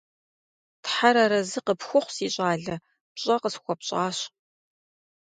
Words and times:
Тхьэр 0.83 1.15
арэзы 1.23 1.59
къыпхухъу, 1.65 2.13
си 2.15 2.27
щӀалэ, 2.33 2.75
пщӀэ 3.13 3.35
къысхуэпщӀащ. 3.41 4.17